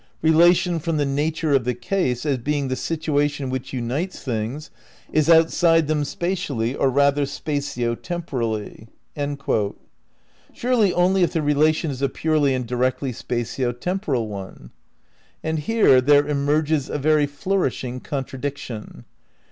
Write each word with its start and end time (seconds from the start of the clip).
relation 0.23 0.79
from 0.79 0.97
the 0.97 1.05
nature 1.05 1.51
of 1.51 1.63
the 1.63 1.75
case, 1.75 2.25
as 2.25 2.39
being 2.39 2.69
the 2.69 2.75
situation 2.75 3.51
■which 3.51 3.71
unites 3.71 4.23
things, 4.23 4.71
is 5.13 5.29
outside 5.29 5.87
them 5.87 6.03
spatially 6.03 6.73
(or 6.73 6.89
rather 6.89 7.21
spatio 7.21 7.95
tem 8.01 8.23
porally)."' 8.23 8.87
Surely 10.53 10.91
only 10.91 11.21
if 11.21 11.33
the 11.33 11.41
relation 11.43 11.91
is 11.91 12.01
a 12.01 12.09
purely 12.09 12.55
and 12.55 12.65
directly 12.65 13.11
spatio 13.11 13.79
temporal 13.79 14.27
one? 14.27 14.71
And 15.43 15.59
here 15.59 16.01
there 16.01 16.27
emerges 16.27 16.89
a 16.89 16.97
very 16.97 17.27
flourishing 17.27 17.99
contra 17.99 18.39
diction. 18.41 19.05